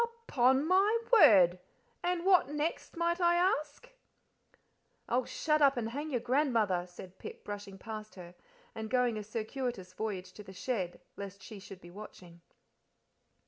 "Upon 0.25 0.65
my 0.67 0.99
word! 1.13 1.59
And 2.03 2.25
what 2.25 2.49
next, 2.49 2.97
might 2.97 3.21
I 3.21 3.35
ask?" 3.35 3.87
"Oh, 5.07 5.25
shut 5.25 5.61
up, 5.61 5.77
and 5.77 5.91
hang 5.91 6.09
your 6.09 6.19
grandmother!" 6.21 6.87
said 6.87 7.19
Pip, 7.19 7.43
brushing 7.43 7.77
past 7.77 8.15
her, 8.15 8.33
and 8.73 8.89
going 8.89 9.15
a 9.19 9.23
circuitous 9.23 9.93
voyage 9.93 10.31
to 10.33 10.41
the 10.43 10.53
shed 10.53 11.01
lest 11.17 11.43
she 11.43 11.59
should 11.59 11.81
be 11.81 11.91
watching. 11.91 12.41